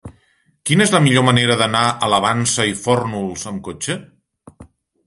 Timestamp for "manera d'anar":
1.27-1.83